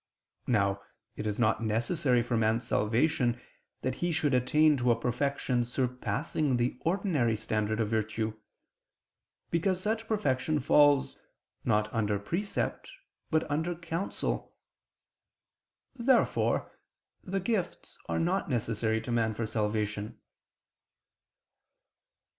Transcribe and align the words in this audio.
Now 0.47 0.81
it 1.15 1.27
is 1.27 1.37
not 1.37 1.61
necessary 1.63 2.23
for 2.23 2.35
man's 2.35 2.65
salvation 2.65 3.39
that 3.83 3.93
he 4.01 4.11
should 4.11 4.33
attain 4.33 4.75
to 4.77 4.89
a 4.89 4.99
perfection 4.99 5.63
surpassing 5.63 6.57
the 6.57 6.79
ordinary 6.81 7.35
standard 7.35 7.79
of 7.79 7.89
virtue; 7.89 8.33
because 9.51 9.79
such 9.79 10.07
perfection 10.07 10.59
falls, 10.59 11.17
not 11.63 11.87
under 11.93 12.17
the 12.17 12.23
precept, 12.23 12.89
but 13.29 13.47
under 13.47 13.73
a 13.73 13.77
counsel. 13.77 14.55
Therefore 15.95 16.71
the 17.23 17.39
gifts 17.39 17.99
are 18.09 18.17
not 18.17 18.49
necessary 18.49 19.01
to 19.01 19.11
man 19.11 19.35
for 19.35 19.45
salvation. 19.45 20.19